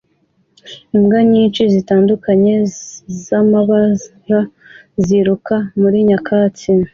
[0.95, 2.53] imbwa nyinshi zitandukanye
[3.25, 3.89] zamabara
[5.05, 6.69] ziruka muri nyakatsi